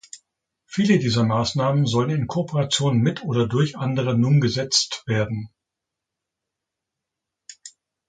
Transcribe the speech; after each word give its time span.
Viele 0.65 0.97
dieser 0.97 1.23
Maßnahmen 1.23 1.85
sollen 1.85 2.09
in 2.09 2.25
Kooperation 2.25 2.97
mit 3.01 3.23
oder 3.23 3.47
durch 3.47 3.77
andere 3.77 4.17
Numgesetzt 4.17 5.03
werden. 5.05 5.51